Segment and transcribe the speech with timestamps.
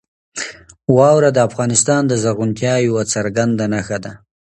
[0.97, 4.11] واوره د افغانستان د زرغونتیا یوه څرګنده نښه ده.